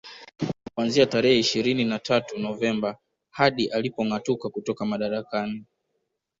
Kuanzia 0.75 1.05
tarehe 1.05 1.39
ishirini 1.39 1.85
na 1.85 1.99
tatu 1.99 2.39
Novemba 2.39 2.97
hadi 3.29 3.67
alipongâatuka 3.69 4.49
kutoka 4.49 4.85
madarakani 4.85 5.65